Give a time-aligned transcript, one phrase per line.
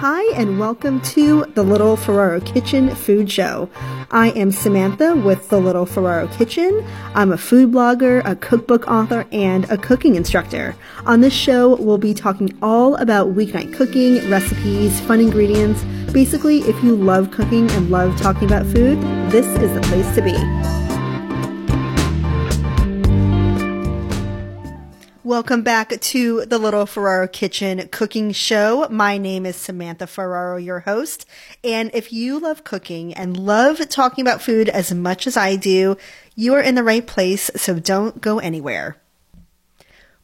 [0.00, 3.70] Hi, and welcome to the Little Ferraro Kitchen Food Show.
[4.10, 6.86] I am Samantha with the Little Ferraro Kitchen.
[7.14, 10.76] I'm a food blogger, a cookbook author, and a cooking instructor.
[11.06, 15.82] On this show, we'll be talking all about weeknight cooking, recipes, fun ingredients.
[16.12, 19.00] Basically, if you love cooking and love talking about food,
[19.30, 20.75] this is the place to be.
[25.26, 28.86] Welcome back to the Little Ferraro Kitchen Cooking Show.
[28.88, 31.26] My name is Samantha Ferraro, your host.
[31.64, 35.96] And if you love cooking and love talking about food as much as I do,
[36.36, 38.98] you are in the right place, so don't go anywhere.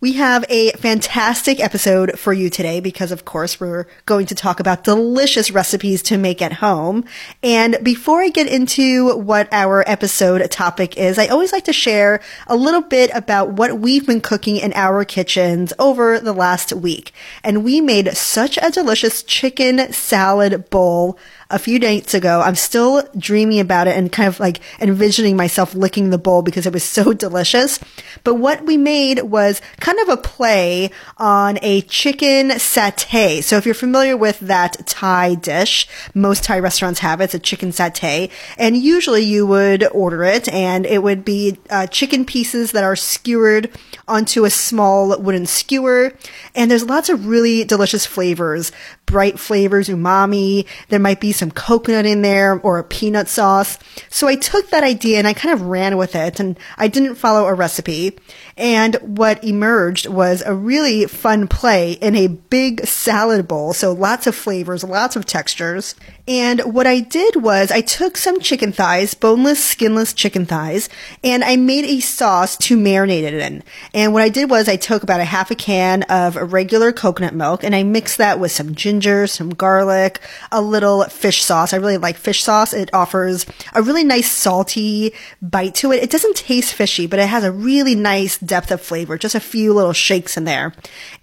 [0.02, 4.58] We have a fantastic episode for you today because, of course, we're going to talk
[4.58, 7.04] about delicious recipes to make at home.
[7.40, 12.20] And before I get into what our episode topic is, I always like to share
[12.48, 17.12] a little bit about what we've been cooking in our kitchens over the last week.
[17.44, 21.16] And we made such a delicious chicken salad bowl
[21.52, 22.40] a few nights ago.
[22.40, 26.66] I'm still dreaming about it and kind of like envisioning myself licking the bowl because
[26.66, 27.78] it was so delicious.
[28.24, 33.42] But what we made was kind of a play on a chicken satay.
[33.42, 37.24] So if you're familiar with that Thai dish, most Thai restaurants have it.
[37.24, 38.30] It's a chicken satay.
[38.56, 42.96] And usually you would order it and it would be uh, chicken pieces that are
[42.96, 43.70] skewered
[44.08, 46.14] onto a small wooden skewer.
[46.54, 48.72] And there's lots of really delicious flavors,
[49.06, 50.66] bright flavors, umami.
[50.88, 53.78] There might be some coconut in there or a peanut sauce.
[54.08, 57.16] So I took that idea and I kind of ran with it and I didn't
[57.16, 58.18] follow a recipe.
[58.56, 63.72] And what emerged was a really fun play in a big salad bowl.
[63.72, 65.94] So lots of flavors, lots of textures.
[66.28, 70.88] And what I did was I took some chicken thighs, boneless, skinless chicken thighs,
[71.24, 73.64] and I made a sauce to marinate it in.
[73.92, 77.34] And what I did was I took about a half a can of regular coconut
[77.34, 80.20] milk and I mixed that with some ginger, some garlic,
[80.52, 81.72] a little fish sauce.
[81.72, 82.72] I really like fish sauce.
[82.72, 86.04] It offers a really nice salty bite to it.
[86.04, 89.18] It doesn't taste fishy, but it has a really nice depth of flavor.
[89.18, 90.72] Just a few little shakes in there.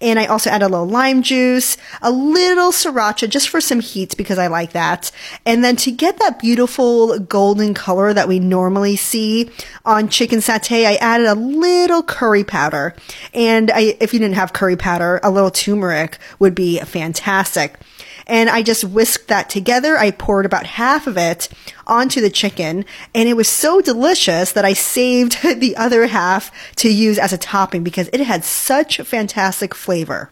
[0.02, 4.14] And I also add a little lime juice, a little sriracha just for some heat
[4.18, 5.12] because I like that that.
[5.46, 9.50] And then to get that beautiful golden color that we normally see
[9.84, 12.94] on chicken satay, I added a little curry powder.
[13.32, 17.78] And I, if you didn't have curry powder, a little turmeric would be fantastic.
[18.26, 19.96] And I just whisked that together.
[19.98, 21.48] I poured about half of it
[21.86, 26.92] onto the chicken and it was so delicious that I saved the other half to
[26.92, 30.30] use as a topping because it had such fantastic flavor.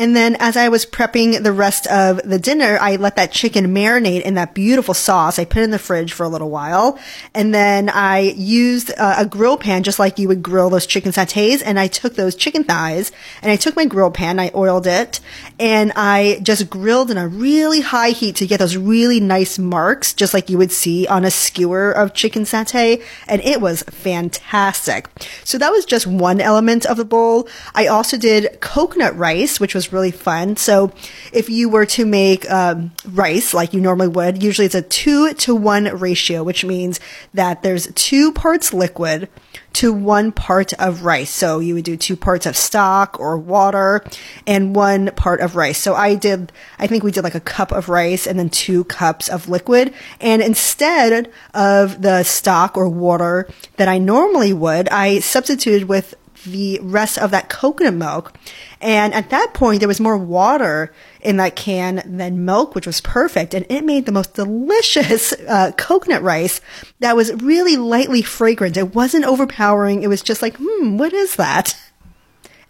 [0.00, 3.66] And then as I was prepping the rest of the dinner, I let that chicken
[3.66, 5.38] marinate in that beautiful sauce.
[5.38, 6.98] I put it in the fridge for a little while.
[7.34, 11.62] And then I used a grill pan just like you would grill those chicken satays.
[11.62, 13.12] And I took those chicken thighs
[13.42, 15.20] and I took my grill pan, I oiled it
[15.58, 20.14] and I just grilled in a really high heat to get those really nice marks,
[20.14, 23.02] just like you would see on a skewer of chicken satay.
[23.28, 25.10] And it was fantastic.
[25.44, 27.46] So that was just one element of the bowl.
[27.74, 30.56] I also did coconut rice, which was really fun.
[30.56, 30.92] So
[31.32, 35.32] if you were to make um, rice like you normally would, usually it's a two
[35.34, 37.00] to one ratio, which means
[37.34, 39.28] that there's two parts liquid
[39.72, 41.30] to one part of rice.
[41.30, 44.04] So you would do two parts of stock or water
[44.46, 45.78] and one part of rice.
[45.78, 48.84] So I did, I think we did like a cup of rice and then two
[48.84, 49.94] cups of liquid.
[50.20, 56.14] And instead of the stock or water that I normally would, I substituted with
[56.44, 58.34] the rest of that coconut milk.
[58.80, 63.00] And at that point, there was more water in that can than milk, which was
[63.00, 63.54] perfect.
[63.54, 66.60] And it made the most delicious uh, coconut rice
[67.00, 68.76] that was really lightly fragrant.
[68.76, 70.02] It wasn't overpowering.
[70.02, 71.76] It was just like, hmm, what is that?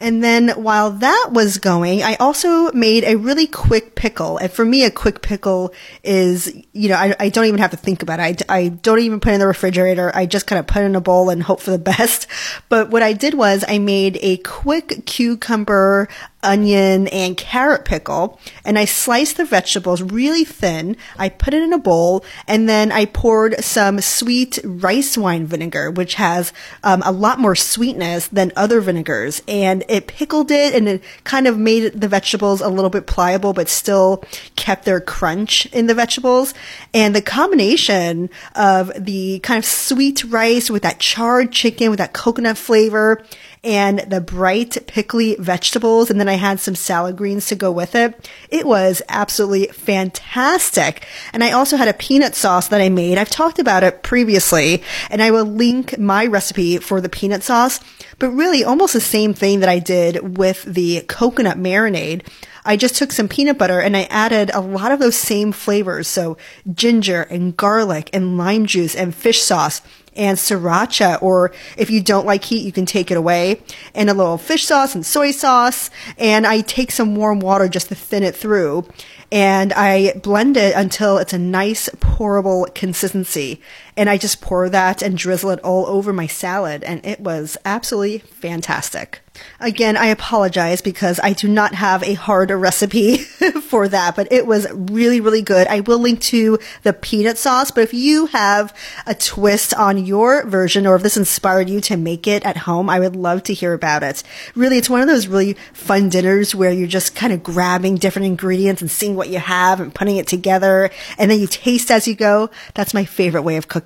[0.00, 4.38] And then while that was going, I also made a really quick pickle.
[4.38, 7.76] And for me, a quick pickle is, you know, I, I don't even have to
[7.76, 8.42] think about it.
[8.48, 10.10] I, I don't even put it in the refrigerator.
[10.14, 12.26] I just kind of put it in a bowl and hope for the best.
[12.70, 16.08] But what I did was I made a quick cucumber
[16.42, 20.96] onion and carrot pickle and I sliced the vegetables really thin.
[21.18, 25.90] I put it in a bowl and then I poured some sweet rice wine vinegar,
[25.90, 26.52] which has
[26.82, 29.42] um, a lot more sweetness than other vinegars.
[29.48, 33.52] And it pickled it and it kind of made the vegetables a little bit pliable,
[33.52, 34.24] but still
[34.56, 36.54] kept their crunch in the vegetables.
[36.94, 42.12] And the combination of the kind of sweet rice with that charred chicken with that
[42.12, 43.24] coconut flavor
[43.62, 46.10] and the bright pickly vegetables.
[46.10, 48.30] And then I had some salad greens to go with it.
[48.48, 51.06] It was absolutely fantastic.
[51.32, 53.18] And I also had a peanut sauce that I made.
[53.18, 57.80] I've talked about it previously and I will link my recipe for the peanut sauce,
[58.18, 62.26] but really almost the same thing that I did with the coconut marinade.
[62.64, 66.08] I just took some peanut butter and I added a lot of those same flavors.
[66.08, 66.36] So
[66.72, 69.82] ginger and garlic and lime juice and fish sauce
[70.16, 73.60] and sriracha, or if you don't like heat, you can take it away,
[73.94, 75.90] and a little fish sauce and soy sauce.
[76.18, 78.86] And I take some warm water just to thin it through.
[79.32, 83.60] And I blend it until it's a nice pourable consistency.
[83.96, 86.84] And I just pour that and drizzle it all over my salad.
[86.84, 89.20] And it was absolutely fantastic.
[89.58, 93.18] Again, I apologize because I do not have a hard recipe
[93.62, 95.66] for that, but it was really, really good.
[95.66, 98.74] I will link to the peanut sauce, but if you have
[99.06, 102.88] a twist on your version or if this inspired you to make it at home,
[102.88, 104.22] I would love to hear about it.
[104.54, 108.26] Really, it's one of those really fun dinners where you're just kind of grabbing different
[108.26, 112.08] ingredients and seeing what you have and putting it together and then you taste as
[112.08, 112.50] you go.
[112.74, 113.79] That's my favorite way of cooking.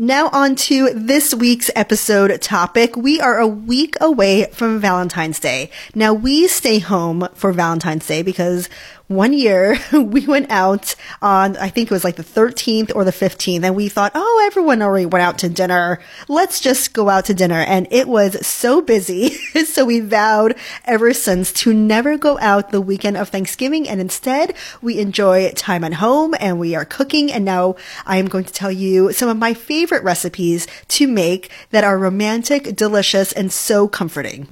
[0.00, 2.94] Now on to this week's episode topic.
[2.94, 5.70] We are a week away from Valentine's Day.
[5.92, 8.68] Now we stay home for Valentine's Day because
[9.08, 13.10] one year we went out on, I think it was like the 13th or the
[13.10, 15.98] 15th, and we thought, oh, everyone already went out to dinner.
[16.28, 17.60] Let's just go out to dinner.
[17.60, 19.30] And it was so busy.
[19.64, 23.88] so we vowed ever since to never go out the weekend of Thanksgiving.
[23.88, 27.32] And instead, we enjoy time at home and we are cooking.
[27.32, 27.76] And now
[28.06, 31.98] I am going to tell you some of my favorite recipes to make that are
[31.98, 34.48] romantic, delicious, and so comforting.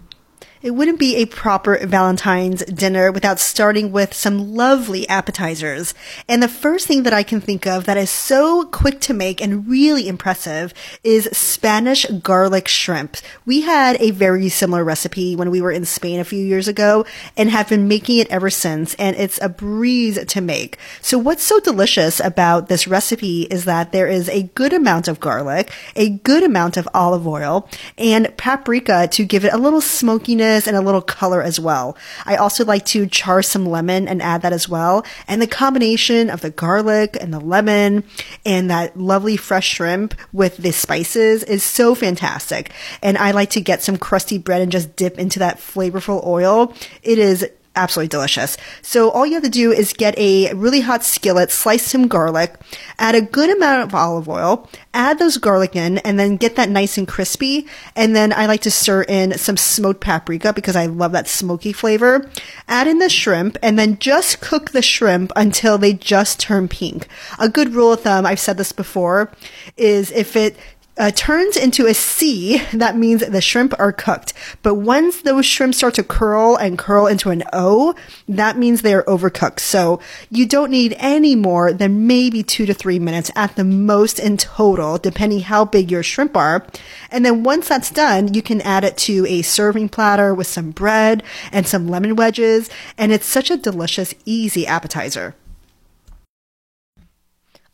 [0.62, 5.92] It wouldn't be a proper Valentine's dinner without starting with some lovely appetizers.
[6.28, 9.42] And the first thing that I can think of that is so quick to make
[9.42, 10.72] and really impressive
[11.04, 13.18] is Spanish garlic shrimp.
[13.44, 17.04] We had a very similar recipe when we were in Spain a few years ago
[17.36, 18.94] and have been making it ever since.
[18.94, 20.78] And it's a breeze to make.
[21.02, 25.20] So what's so delicious about this recipe is that there is a good amount of
[25.20, 27.68] garlic, a good amount of olive oil,
[27.98, 31.96] and paprika to give it a little smokiness and a little color as well.
[32.24, 35.04] I also like to char some lemon and add that as well.
[35.26, 38.04] And the combination of the garlic and the lemon
[38.44, 42.72] and that lovely fresh shrimp with the spices is so fantastic.
[43.02, 46.74] And I like to get some crusty bread and just dip into that flavorful oil.
[47.02, 47.46] It is
[47.76, 48.56] absolutely delicious.
[48.82, 52.54] So all you have to do is get a really hot skillet, slice some garlic,
[52.98, 56.70] add a good amount of olive oil, add those garlic in, and then get that
[56.70, 57.66] nice and crispy.
[57.94, 61.72] And then I like to stir in some smoked paprika because I love that smoky
[61.72, 62.28] flavor.
[62.66, 67.06] Add in the shrimp and then just cook the shrimp until they just turn pink.
[67.38, 69.30] A good rule of thumb, I've said this before,
[69.76, 70.56] is if it
[70.98, 74.32] uh, turns into a C, that means the shrimp are cooked.
[74.62, 77.94] But once those shrimp start to curl and curl into an O,
[78.28, 79.60] that means they are overcooked.
[79.60, 80.00] So
[80.30, 84.36] you don't need any more than maybe two to three minutes at the most in
[84.36, 86.66] total, depending how big your shrimp are.
[87.10, 90.70] And then once that's done, you can add it to a serving platter with some
[90.70, 91.22] bread
[91.52, 92.70] and some lemon wedges.
[92.96, 95.34] And it's such a delicious, easy appetizer.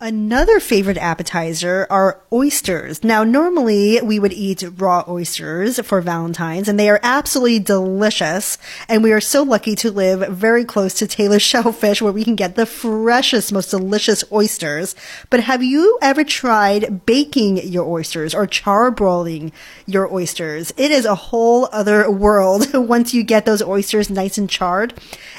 [0.04, 3.04] Another favorite appetizer are oysters.
[3.04, 8.58] Now, normally we would eat raw oysters for Valentine's and they are absolutely delicious.
[8.88, 12.34] And we are so lucky to live very close to Taylor's Shellfish where we can
[12.34, 14.96] get the freshest, most delicious oysters.
[15.30, 19.52] But have you ever tried baking your oysters or charbroiling
[19.86, 20.72] your oysters?
[20.76, 24.94] It is a whole other world once you get those oysters nice and charred.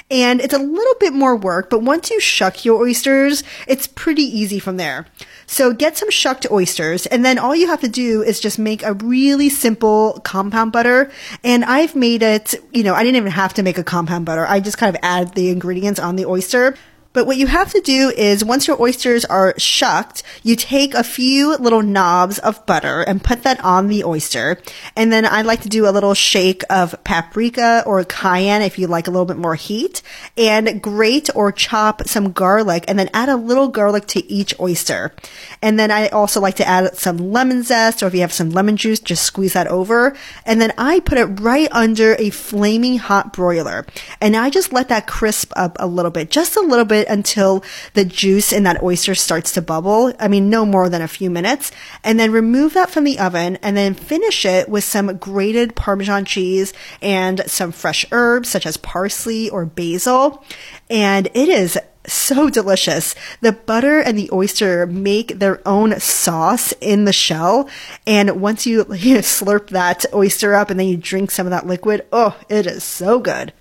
[0.09, 4.23] And it's a little bit more work, but once you shuck your oysters, it's pretty
[4.23, 5.05] easy from there.
[5.45, 8.83] So get some shucked oysters, and then all you have to do is just make
[8.83, 11.11] a really simple compound butter.
[11.43, 14.45] And I've made it, you know, I didn't even have to make a compound butter.
[14.47, 16.75] I just kind of add the ingredients on the oyster.
[17.13, 21.03] But what you have to do is once your oysters are shucked, you take a
[21.03, 24.59] few little knobs of butter and put that on the oyster.
[24.95, 28.87] And then I like to do a little shake of paprika or cayenne if you
[28.87, 30.01] like a little bit more heat
[30.37, 35.13] and grate or chop some garlic and then add a little garlic to each oyster.
[35.61, 38.49] And then I also like to add some lemon zest or if you have some
[38.49, 40.15] lemon juice, just squeeze that over.
[40.45, 43.85] And then I put it right under a flaming hot broiler.
[44.19, 47.07] And I just let that crisp up a little bit, just a little bit it
[47.09, 50.13] until the juice in that oyster starts to bubble.
[50.19, 51.71] I mean, no more than a few minutes.
[52.03, 56.25] And then remove that from the oven and then finish it with some grated Parmesan
[56.25, 60.43] cheese and some fresh herbs such as parsley or basil.
[60.89, 63.15] And it is so delicious.
[63.41, 67.69] The butter and the oyster make their own sauce in the shell.
[68.05, 71.51] And once you, you know, slurp that oyster up and then you drink some of
[71.51, 73.53] that liquid, oh, it is so good.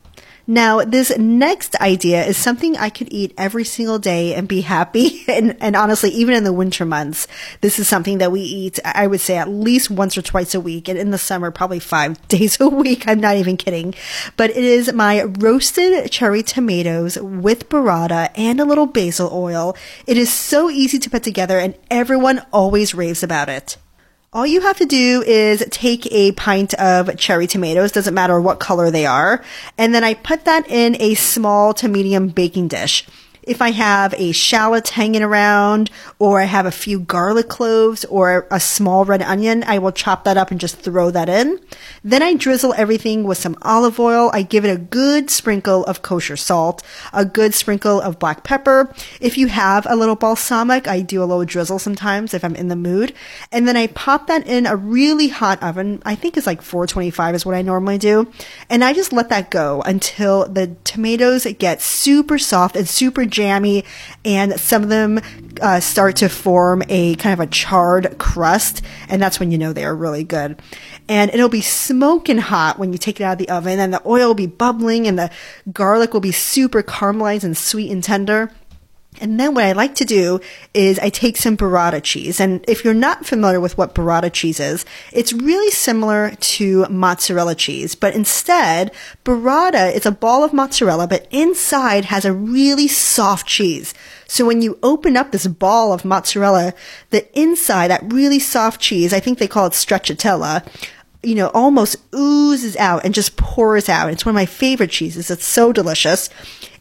[0.53, 5.25] Now, this next idea is something I could eat every single day and be happy.
[5.33, 7.27] And, and, honestly, even in the winter months,
[7.63, 10.61] this is something that we eat, I would say at least once or twice a
[10.61, 10.89] week.
[10.89, 13.09] And in the summer, probably five days a week.
[13.09, 13.95] I'm not even kidding.
[14.37, 19.75] But it is my roasted cherry tomatoes with burrata and a little basil oil.
[20.07, 23.79] It is so easy to put together and everyone always raves about it.
[24.35, 28.61] All you have to do is take a pint of cherry tomatoes, doesn't matter what
[28.61, 29.45] color they are,
[29.77, 33.07] and then I put that in a small to medium baking dish.
[33.43, 38.47] If I have a shallot hanging around, or I have a few garlic cloves, or
[38.51, 41.59] a small red onion, I will chop that up and just throw that in.
[42.05, 44.31] Then I drizzle everything with some olive oil.
[44.33, 48.95] I give it a good sprinkle of kosher salt, a good sprinkle of black pepper.
[49.21, 52.69] If you have a little balsamic, I do a little drizzle sometimes if I'm in
[52.69, 53.13] the mood.
[53.51, 56.01] And then I pop that in a really hot oven.
[56.05, 58.31] I think it's like 425 is what I normally do.
[58.71, 63.85] And I just let that go until the tomatoes get super soft and super jammy,
[64.25, 65.21] and some of them
[65.61, 69.73] uh, start to form a kind of a charred crust, and that's when you know
[69.73, 70.61] they are really good.
[71.09, 74.07] And it'll be smoking hot when you take it out of the oven, and the
[74.07, 75.31] oil will be bubbling, and the
[75.73, 78.53] garlic will be super caramelized and sweet and tender.
[79.21, 80.41] And then what I like to do
[80.73, 82.41] is I take some burrata cheese.
[82.41, 87.55] And if you're not familiar with what burrata cheese is, it's really similar to mozzarella
[87.55, 88.91] cheese, but instead,
[89.25, 93.93] burrata is a ball of mozzarella, but inside has a really soft cheese.
[94.27, 96.73] So when you open up this ball of mozzarella,
[97.11, 100.67] the inside, that really soft cheese, I think they call it stracciatella,
[101.23, 104.11] you know, almost oozes out and just pours out.
[104.11, 105.31] It's one of my favorite cheeses.
[105.31, 106.29] It's so delicious.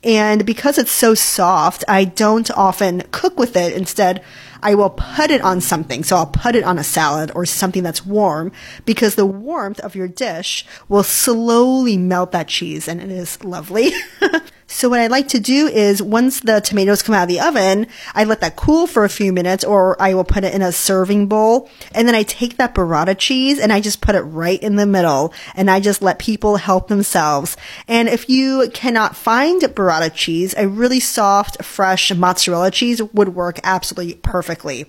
[0.04, 3.74] And because it's so soft, I don't often cook with it.
[3.74, 4.24] Instead,
[4.64, 6.04] I will put it on something.
[6.04, 8.52] So I'll put it on a salad or something that's warm
[8.86, 13.92] because the warmth of your dish will slowly melt that cheese and it is lovely.
[14.72, 17.88] So what I like to do is once the tomatoes come out of the oven,
[18.16, 20.72] I let that cool for a few minutes or I will put it in a
[20.72, 24.62] serving bowl and then I take that burrata cheese and I just put it right
[24.63, 27.58] in the middle and I just let people help themselves.
[27.88, 33.60] And if you cannot find burrata cheese, a really soft, fresh mozzarella cheese would work
[33.63, 34.88] absolutely perfectly.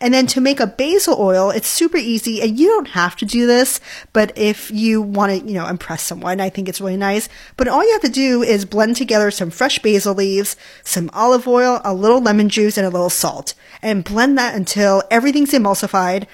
[0.00, 3.24] And then to make a basil oil, it's super easy and you don't have to
[3.24, 3.80] do this,
[4.12, 7.28] but if you want to, you know, impress someone, I think it's really nice.
[7.56, 11.46] But all you have to do is blend together some fresh basil leaves, some olive
[11.46, 13.54] oil, a little lemon juice, and a little salt.
[13.82, 16.26] And blend that until everything's emulsified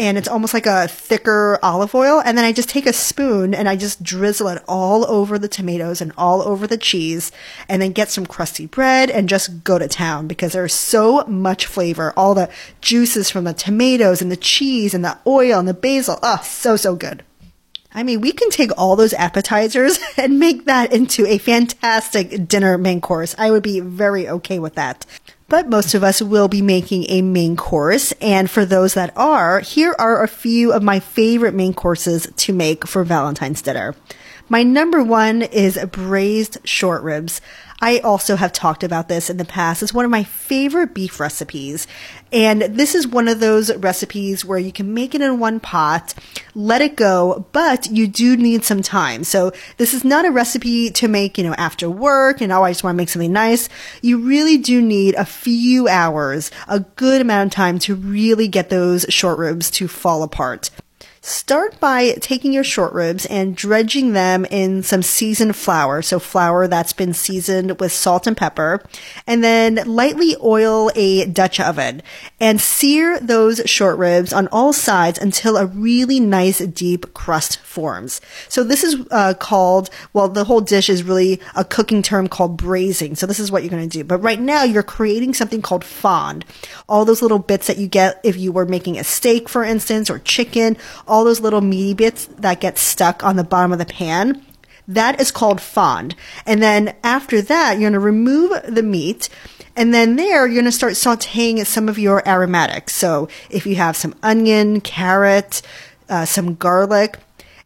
[0.00, 2.22] and it's almost like a thicker olive oil.
[2.24, 5.46] And then I just take a spoon and I just drizzle it all over the
[5.46, 7.30] tomatoes and all over the cheese
[7.68, 11.66] and then get some crusty bread and just go to town because there's so much
[11.66, 12.14] flavor.
[12.16, 12.48] All the
[12.80, 16.18] juices from the tomatoes and the cheese and the oil and the basil.
[16.22, 17.22] Oh, so, so good.
[17.92, 22.78] I mean, we can take all those appetizers and make that into a fantastic dinner
[22.78, 23.34] main course.
[23.38, 25.06] I would be very okay with that
[25.50, 28.12] but most of us will be making a main course.
[28.20, 32.52] And for those that are, here are a few of my favorite main courses to
[32.54, 33.96] make for Valentine's dinner.
[34.48, 37.40] My number one is braised short ribs.
[37.80, 39.82] I also have talked about this in the past.
[39.82, 41.86] It's one of my favorite beef recipes.
[42.32, 46.14] And this is one of those recipes where you can make it in one pot,
[46.54, 49.24] let it go, but you do need some time.
[49.24, 52.70] So this is not a recipe to make, you know, after work and oh, I
[52.70, 53.68] just want to make something nice.
[54.02, 58.70] You really do need a few hours, a good amount of time to really get
[58.70, 60.70] those short ribs to fall apart.
[61.30, 66.02] Start by taking your short ribs and dredging them in some seasoned flour.
[66.02, 68.82] So flour that's been seasoned with salt and pepper.
[69.28, 72.02] And then lightly oil a Dutch oven
[72.40, 78.20] and sear those short ribs on all sides until a really nice deep crust forms.
[78.48, 82.56] So this is uh, called, well, the whole dish is really a cooking term called
[82.56, 83.14] braising.
[83.14, 84.02] So this is what you're going to do.
[84.02, 86.44] But right now you're creating something called fond.
[86.88, 90.10] All those little bits that you get if you were making a steak, for instance,
[90.10, 93.86] or chicken, all those little meaty bits that get stuck on the bottom of the
[93.86, 94.44] pan.
[94.88, 96.16] That is called fond.
[96.46, 99.28] And then after that, you're going to remove the meat.
[99.76, 102.94] And then there, you're going to start sauteing some of your aromatics.
[102.94, 105.62] So if you have some onion, carrot,
[106.08, 107.18] uh, some garlic,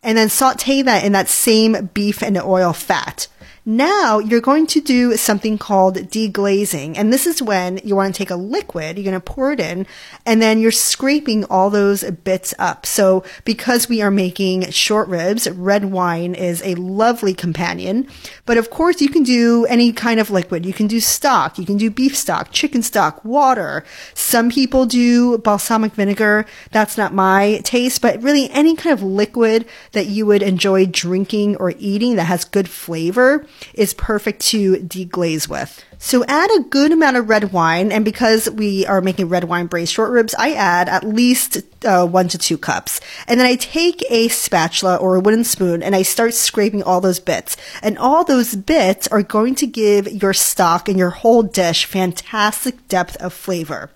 [0.03, 3.27] and then saute that in that same beef and oil fat.
[3.67, 6.99] Now you're going to do something called deglazing.
[6.99, 9.61] And this is when you want to take a liquid, you're going to pour it
[9.61, 9.87] in,
[10.27, 12.85] and then you're scraping all those bits up.
[12.85, 18.07] So because we are making short ribs, red wine is a lovely companion.
[18.45, 20.67] But of course, you can do any kind of liquid.
[20.67, 23.83] You can do stock, you can do beef stock, chicken stock, water.
[24.13, 26.45] Some people do balsamic vinegar.
[26.71, 31.57] That's not my taste, but really any kind of liquid that you would enjoy drinking
[31.57, 35.85] or eating that has good flavor is perfect to deglaze with.
[35.99, 39.67] So add a good amount of red wine, and because we are making red wine
[39.67, 43.01] braised short ribs, I add at least uh, one to two cups.
[43.27, 47.01] And then I take a spatula or a wooden spoon and I start scraping all
[47.01, 47.57] those bits.
[47.83, 52.87] And all those bits are going to give your stock and your whole dish fantastic
[52.89, 53.91] depth of flavor.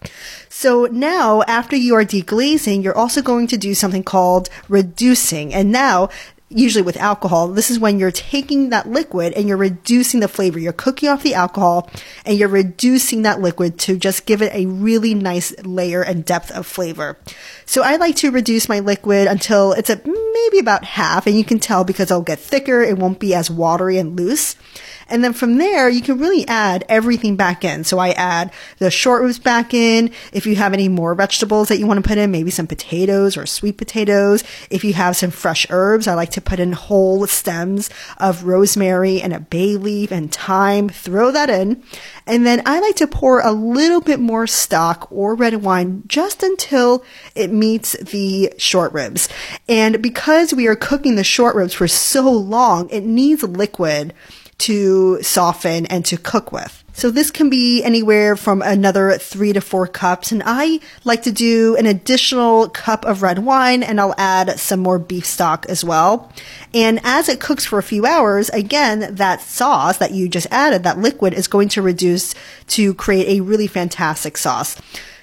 [0.49, 5.55] So now, after you are deglazing, you're also going to do something called reducing.
[5.55, 6.09] And now
[6.51, 10.59] usually with alcohol, this is when you're taking that liquid and you're reducing the flavor.
[10.59, 11.91] You're cooking off the alcohol
[12.25, 16.51] and you're reducing that liquid to just give it a really nice layer and depth
[16.53, 17.19] of flavor.
[17.67, 21.45] So I like to reduce my liquid until it's a maybe about half and you
[21.45, 22.81] can tell because it'll get thicker.
[22.81, 24.57] It won't be as watery and loose.
[25.09, 27.85] And then from there, you can really add everything back in.
[27.85, 30.11] So I add the short ribs back in.
[30.33, 33.37] If you have any more vegetables that you want to put in, maybe some potatoes
[33.37, 34.45] or sweet potatoes.
[34.71, 39.23] If you have some fresh herbs, I like to put in whole stems of rosemary
[39.23, 40.89] and a bay leaf and thyme.
[40.89, 41.83] Throw that in.
[42.27, 46.43] And then I like to pour a little bit more stock or red wine just
[46.43, 49.29] until it meets the short ribs.
[49.69, 54.13] And because we are cooking the short ribs for so long, it needs liquid
[54.59, 56.85] to soften and to cook with.
[56.93, 60.33] So this can be anywhere from another three to four cups.
[60.33, 64.81] And I like to do an additional cup of red wine and I'll add some
[64.81, 66.33] more beef stock as well.
[66.75, 70.83] And as it cooks for a few hours, again, that sauce that you just added,
[70.83, 72.35] that liquid is going to reduce
[72.69, 74.77] to create a really fantastic sauce.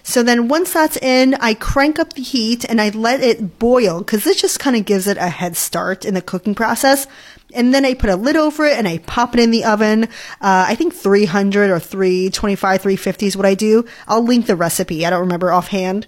[0.07, 3.97] So then once that's in, I crank up the heat and I let it boil
[3.99, 7.07] because this just kind of gives it a head start in the cooking process.
[7.55, 10.03] And then I put a lid over it and I pop it in the oven.
[10.41, 13.85] Uh, I think 300 or 325, 350 is what I do.
[14.07, 15.05] I'll link the recipe.
[15.05, 16.05] I don't remember offhand.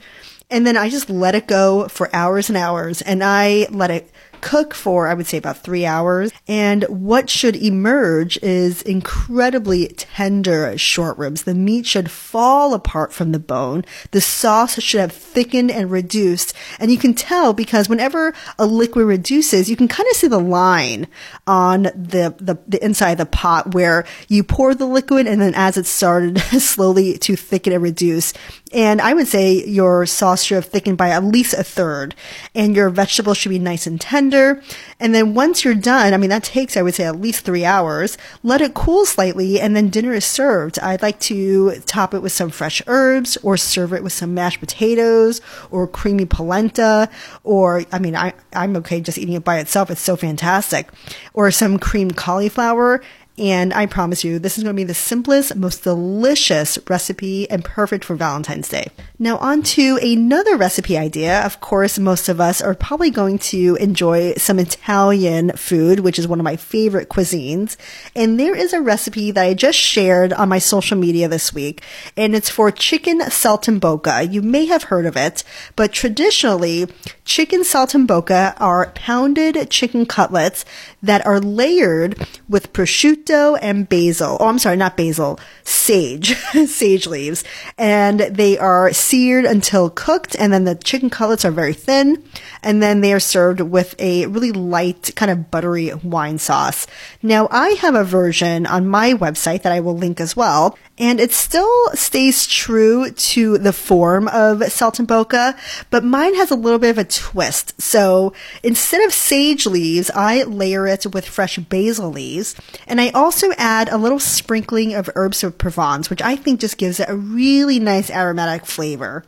[0.50, 4.10] And then I just let it go for hours and hours and I let it
[4.42, 6.32] cook for, I would say, about three hours.
[6.48, 11.44] And what should emerge is incredibly tender short ribs.
[11.44, 13.86] The meat should fall apart from the bone.
[14.12, 16.54] The sauce should have thickened and reduced.
[16.80, 20.40] And you can tell because whenever a liquid reduces, you can kind of see the
[20.40, 21.08] line
[21.46, 25.54] on the, the, the inside of the pot where you pour the liquid and then
[25.56, 28.34] as it started slowly to thicken and reduce.
[28.74, 32.16] And I would say your sauce should have thickened by at least a third
[32.54, 34.62] and your vegetables should be nice and tender.
[35.00, 37.64] And then once you're done, I mean, that takes, I would say, at least three
[37.64, 38.18] hours.
[38.44, 40.80] Let it cool slightly and then dinner is served.
[40.80, 44.60] I'd like to top it with some fresh herbs or serve it with some mashed
[44.60, 47.10] potatoes or creamy polenta
[47.44, 49.90] or, I mean, I, I'm okay just eating it by itself.
[49.90, 50.90] It's so fantastic.
[51.34, 53.02] Or some creamed cauliflower
[53.38, 57.64] and I promise you, this is going to be the simplest, most delicious recipe and
[57.64, 58.88] perfect for Valentine's Day.
[59.20, 61.44] Now on to another recipe idea.
[61.44, 66.28] Of course, most of us are probably going to enjoy some Italian food, which is
[66.28, 67.78] one of my favorite cuisines.
[68.16, 71.82] And there is a recipe that I just shared on my social media this week,
[72.16, 74.32] and it's for chicken saltimbocca.
[74.32, 75.44] You may have heard of it,
[75.76, 76.86] but traditionally,
[77.26, 80.64] chicken saltimbocca are pounded chicken cutlets
[81.02, 84.38] that are layered with prosciutto and basil.
[84.40, 86.36] Oh, I'm sorry, not basil, sage,
[86.68, 87.44] sage leaves.
[87.80, 92.22] And they are seared until cooked, and then the chicken cutlets are very thin,
[92.62, 96.86] and then they are served with a really light, kind of buttery wine sauce.
[97.24, 101.20] Now, I have a version on my website that I will link as well, and
[101.20, 105.58] it still stays true to the form of saltimbocca,
[105.90, 107.80] but mine has a little bit of a twist.
[107.82, 112.56] So instead of sage leaves, I layer it with fresh basil leaves,
[112.88, 116.78] and I also add a little sprinkling of herbs of Provence, which I think just
[116.78, 119.26] gives it a really nice aromatic flavor favor.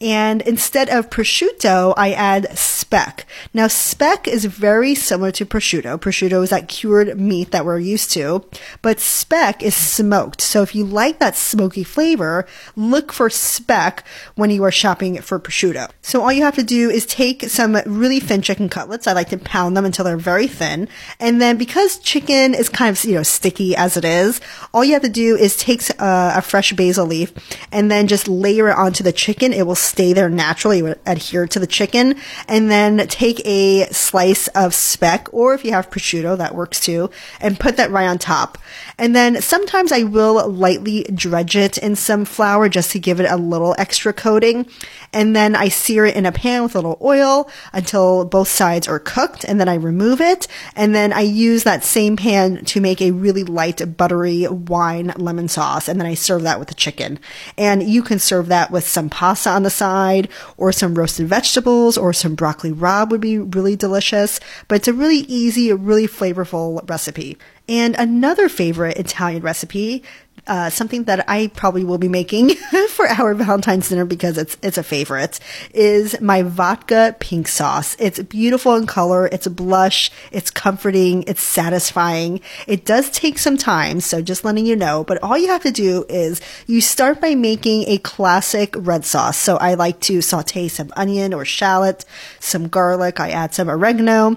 [0.00, 3.24] And instead of prosciutto, I add speck.
[3.54, 5.98] Now, speck is very similar to prosciutto.
[5.98, 8.44] Prosciutto is that cured meat that we're used to,
[8.82, 10.42] but speck is smoked.
[10.42, 15.40] So if you like that smoky flavor, look for speck when you are shopping for
[15.40, 15.90] prosciutto.
[16.02, 19.06] So all you have to do is take some really thin chicken cutlets.
[19.06, 20.88] I like to pound them until they're very thin.
[21.18, 24.42] And then because chicken is kind of, you know, sticky as it is,
[24.74, 27.32] all you have to do is take a, uh, a fresh basil leaf
[27.72, 29.54] and then just layer it onto the chicken.
[29.54, 32.16] It will stay there naturally, would adhere to the chicken.
[32.48, 37.10] And then take a slice of speck, or if you have prosciutto, that works too,
[37.40, 38.58] and put that right on top.
[38.98, 43.30] And then sometimes I will lightly dredge it in some flour just to give it
[43.30, 44.66] a little extra coating.
[45.12, 48.88] And then I sear it in a pan with a little oil until both sides
[48.88, 49.44] are cooked.
[49.44, 50.48] And then I remove it.
[50.74, 55.48] And then I use that same pan to make a really light, buttery wine lemon
[55.48, 55.88] sauce.
[55.88, 57.18] And then I serve that with the chicken.
[57.56, 61.96] And you can serve that with some pasta on the side or some roasted vegetables
[61.96, 64.40] or some broccoli rabe would be really delicious.
[64.68, 67.38] But it's a really easy, really flavorful recipe.
[67.68, 70.02] And another favorite Italian recipe,
[70.46, 72.50] uh, something that I probably will be making
[72.90, 75.40] for our Valentine's dinner because it's it's a favorite,
[75.74, 77.96] is my vodka pink sauce.
[77.98, 82.40] It's beautiful in color, it's a blush, it's comforting, it's satisfying.
[82.66, 85.70] It does take some time, so just letting you know, but all you have to
[85.70, 89.36] do is you start by making a classic red sauce.
[89.36, 92.04] So I like to saute some onion or shallot,
[92.40, 94.36] some garlic, I add some oregano,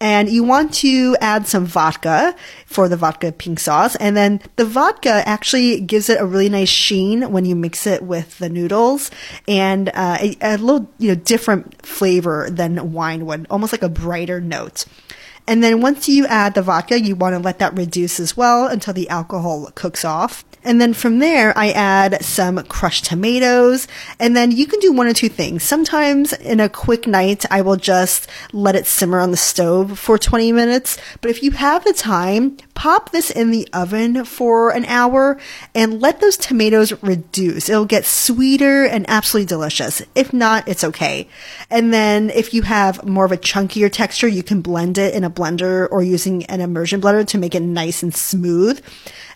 [0.00, 2.34] and you want to add some vodka
[2.66, 3.96] for the vodka pink sauce.
[3.96, 8.02] And then the vodka actually gives it a really nice sheen when you mix it
[8.02, 9.10] with the noodles
[9.48, 13.88] and uh, a, a little, you know, different flavor than wine would, almost like a
[13.88, 14.84] brighter note.
[15.48, 18.66] And then once you add the vodka, you want to let that reduce as well
[18.66, 20.44] until the alcohol cooks off.
[20.66, 23.86] And then from there, I add some crushed tomatoes.
[24.18, 25.62] And then you can do one or two things.
[25.62, 30.18] Sometimes in a quick night, I will just let it simmer on the stove for
[30.18, 30.98] 20 minutes.
[31.20, 35.38] But if you have the time, pop this in the oven for an hour
[35.72, 37.68] and let those tomatoes reduce.
[37.68, 40.02] It'll get sweeter and absolutely delicious.
[40.16, 41.28] If not, it's okay.
[41.70, 45.22] And then if you have more of a chunkier texture, you can blend it in
[45.22, 48.82] a blender or using an immersion blender to make it nice and smooth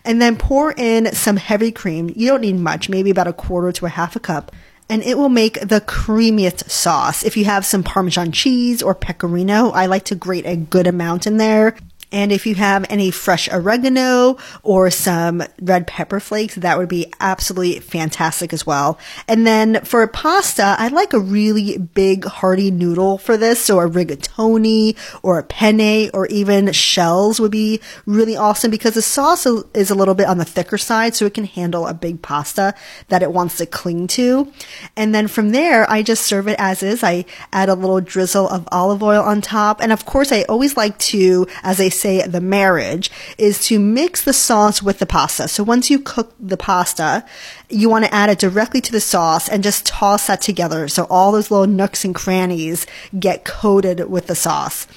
[0.03, 2.11] and then pour in some heavy cream.
[2.15, 4.51] You don't need much, maybe about a quarter to a half a cup.
[4.89, 7.23] And it will make the creamiest sauce.
[7.23, 11.27] If you have some Parmesan cheese or pecorino, I like to grate a good amount
[11.27, 11.77] in there.
[12.11, 17.11] And if you have any fresh oregano or some red pepper flakes, that would be
[17.19, 18.99] absolutely fantastic as well.
[19.27, 23.61] And then for pasta, I like a really big hearty noodle for this.
[23.61, 29.01] So a rigatoni or a penne or even shells would be really awesome because the
[29.01, 31.15] sauce is a little bit on the thicker side.
[31.15, 32.73] So it can handle a big pasta
[33.07, 34.51] that it wants to cling to.
[34.97, 37.03] And then from there, I just serve it as is.
[37.03, 39.81] I add a little drizzle of olive oil on top.
[39.81, 44.23] And of course, I always like to, as I say the marriage is to mix
[44.23, 45.47] the sauce with the pasta.
[45.47, 47.25] So once you cook the pasta,
[47.69, 50.87] you want to add it directly to the sauce and just toss that together.
[50.87, 52.85] So all those little nooks and crannies
[53.17, 54.87] get coated with the sauce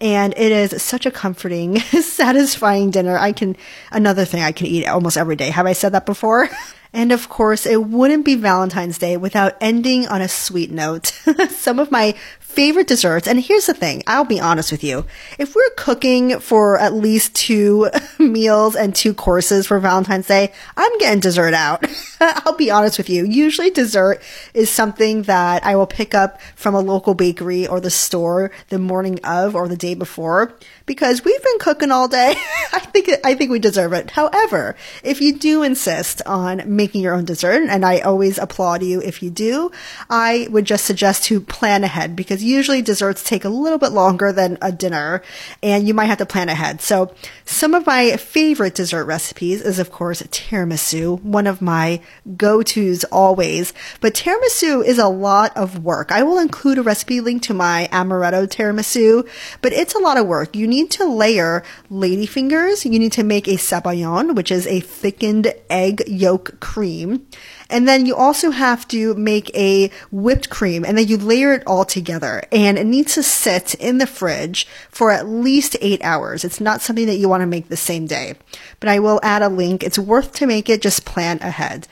[0.00, 3.16] and it is such a comforting, satisfying dinner.
[3.16, 3.56] I can,
[3.90, 5.50] another thing I can eat almost every day.
[5.50, 6.48] Have I said that before?
[6.96, 11.06] And of course, it wouldn't be Valentine's Day without ending on a sweet note.
[11.50, 12.14] Some of my
[12.54, 13.26] favorite desserts.
[13.26, 14.02] And here's the thing.
[14.06, 15.06] I'll be honest with you.
[15.38, 20.98] If we're cooking for at least two meals and two courses for Valentine's Day, I'm
[20.98, 21.84] getting dessert out.
[22.20, 23.24] I'll be honest with you.
[23.24, 24.22] Usually dessert
[24.54, 28.78] is something that I will pick up from a local bakery or the store the
[28.78, 30.54] morning of or the day before
[30.86, 32.34] because we've been cooking all day.
[32.72, 34.10] I think I think we deserve it.
[34.10, 39.00] However, if you do insist on making your own dessert, and I always applaud you
[39.00, 39.70] if you do,
[40.08, 44.32] I would just suggest to plan ahead because usually desserts take a little bit longer
[44.32, 45.22] than a dinner,
[45.62, 46.80] and you might have to plan ahead.
[46.80, 52.00] So, some of my favorite dessert recipes is of course tiramisu, one of my
[52.36, 53.72] go-tos always.
[54.00, 56.12] But tiramisu is a lot of work.
[56.12, 59.28] I will include a recipe link to my amaretto tiramisu,
[59.60, 60.54] but it's a lot of work.
[60.54, 62.84] You need to layer ladyfingers.
[62.84, 67.26] You need to make a sabayon, which is a thickened egg yolk cream.
[67.70, 71.62] And then you also have to make a whipped cream and then you layer it
[71.66, 76.44] all together and it needs to sit in the fridge for at least eight hours.
[76.44, 78.34] It's not something that you want to make the same day,
[78.80, 79.82] but I will add a link.
[79.82, 80.82] It's worth to make it.
[80.82, 81.88] Just plan ahead.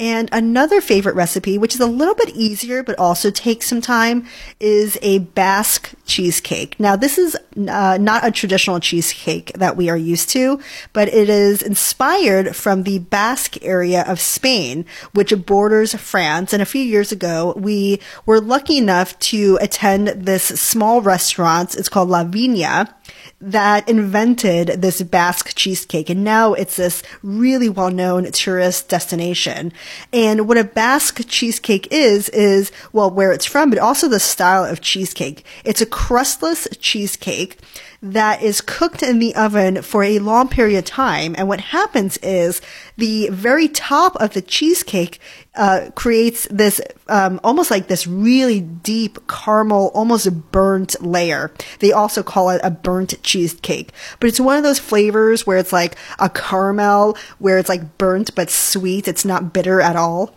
[0.00, 4.26] And another favorite recipe, which is a little bit easier but also takes some time,
[4.60, 6.78] is a Basque cheesecake.
[6.78, 10.60] Now, this is uh, not a traditional cheesecake that we are used to,
[10.92, 16.52] but it is inspired from the Basque area of Spain, which borders France.
[16.52, 21.74] And a few years ago, we were lucky enough to attend this small restaurant.
[21.74, 22.92] It's called La Viña
[23.40, 26.10] that invented this Basque cheesecake.
[26.10, 29.72] And now it's this really well known tourist destination.
[30.12, 34.64] And what a Basque cheesecake is, is, well, where it's from, but also the style
[34.64, 35.44] of cheesecake.
[35.64, 37.58] It's a crustless cheesecake
[38.00, 41.34] that is cooked in the oven for a long period of time.
[41.36, 42.60] And what happens is
[42.96, 45.20] the very top of the cheesecake
[45.56, 51.50] uh, creates this um, almost like this really deep caramel, almost burnt layer.
[51.80, 55.72] They also call it a burnt cheesecake, but it's one of those flavors where it's
[55.72, 59.08] like a caramel, where it's like burnt but sweet.
[59.08, 60.34] It's not bitter at all.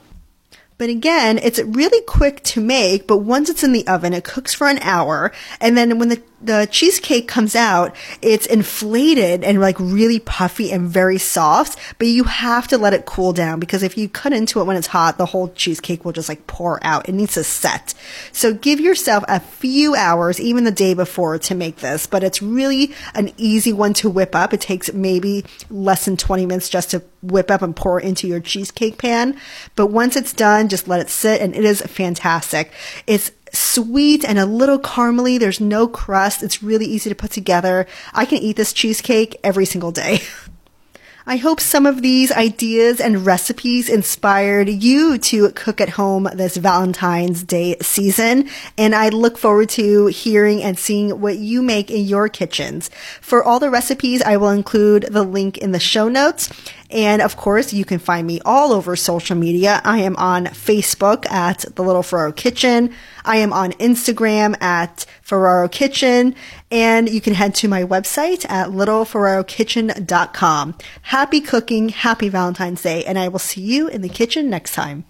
[0.79, 4.51] But again, it's really quick to make, but once it's in the oven, it cooks
[4.51, 5.31] for an hour.
[5.59, 10.89] And then when the the cheesecake comes out, it's inflated and like really puffy and
[10.89, 14.59] very soft, but you have to let it cool down because if you cut into
[14.59, 17.07] it when it's hot, the whole cheesecake will just like pour out.
[17.07, 17.93] It needs to set.
[18.31, 22.41] So give yourself a few hours, even the day before to make this, but it's
[22.41, 24.53] really an easy one to whip up.
[24.53, 28.39] It takes maybe less than 20 minutes just to whip up and pour into your
[28.39, 29.39] cheesecake pan.
[29.75, 32.71] But once it's done, just let it sit and it is fantastic.
[33.05, 35.39] It's sweet and a little caramely.
[35.39, 36.43] There's no crust.
[36.43, 37.87] It's really easy to put together.
[38.13, 40.21] I can eat this cheesecake every single day.
[41.25, 46.57] I hope some of these ideas and recipes inspired you to cook at home this
[46.57, 48.49] Valentine's Day season.
[48.75, 52.89] And I look forward to hearing and seeing what you make in your kitchens.
[53.21, 56.49] For all the recipes, I will include the link in the show notes.
[56.91, 59.81] And of course, you can find me all over social media.
[59.83, 62.93] I am on Facebook at The Little Ferraro Kitchen.
[63.23, 66.35] I am on Instagram at Ferraro Kitchen.
[66.69, 70.77] And you can head to my website at littleferrarokitchen.com.
[71.03, 75.05] Happy cooking, happy Valentine's Day, and I will see you in the kitchen next time.